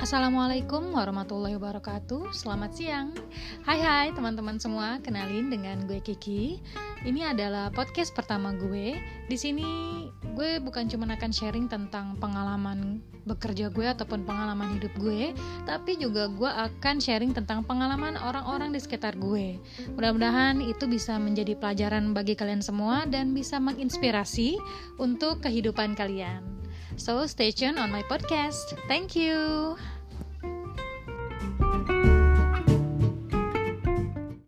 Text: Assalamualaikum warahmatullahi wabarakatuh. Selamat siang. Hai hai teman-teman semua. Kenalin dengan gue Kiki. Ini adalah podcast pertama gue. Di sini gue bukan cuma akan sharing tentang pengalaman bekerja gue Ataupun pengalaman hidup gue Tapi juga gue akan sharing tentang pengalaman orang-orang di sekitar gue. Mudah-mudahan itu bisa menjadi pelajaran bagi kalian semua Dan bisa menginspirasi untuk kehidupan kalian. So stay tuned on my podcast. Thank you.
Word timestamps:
Assalamualaikum 0.00 0.96
warahmatullahi 0.96 1.60
wabarakatuh. 1.60 2.32
Selamat 2.32 2.72
siang. 2.72 3.12
Hai 3.68 3.84
hai 3.84 4.08
teman-teman 4.16 4.56
semua. 4.56 4.96
Kenalin 5.04 5.52
dengan 5.52 5.84
gue 5.84 6.00
Kiki. 6.00 6.56
Ini 7.04 7.36
adalah 7.36 7.68
podcast 7.68 8.16
pertama 8.16 8.56
gue. 8.56 8.96
Di 9.28 9.36
sini 9.36 9.68
gue 10.32 10.56
bukan 10.56 10.88
cuma 10.88 11.04
akan 11.04 11.28
sharing 11.36 11.68
tentang 11.68 12.16
pengalaman 12.16 13.04
bekerja 13.28 13.68
gue 13.68 13.84
Ataupun 13.84 14.24
pengalaman 14.24 14.80
hidup 14.80 14.96
gue 14.96 15.36
Tapi 15.68 16.00
juga 16.00 16.32
gue 16.32 16.48
akan 16.48 16.96
sharing 16.96 17.36
tentang 17.36 17.60
pengalaman 17.68 18.16
orang-orang 18.16 18.72
di 18.72 18.80
sekitar 18.80 19.20
gue. 19.20 19.60
Mudah-mudahan 20.00 20.64
itu 20.64 20.88
bisa 20.88 21.20
menjadi 21.20 21.52
pelajaran 21.60 22.16
bagi 22.16 22.40
kalian 22.40 22.64
semua 22.64 23.04
Dan 23.04 23.36
bisa 23.36 23.60
menginspirasi 23.60 24.56
untuk 24.96 25.44
kehidupan 25.44 25.92
kalian. 25.92 26.60
So 27.00 27.24
stay 27.26 27.52
tuned 27.52 27.78
on 27.78 27.88
my 27.88 28.04
podcast. 28.04 28.76
Thank 28.84 29.16
you. 29.16 29.72